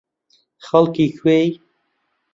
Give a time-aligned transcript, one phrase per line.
[0.67, 1.47] خەڵکی کوێی؟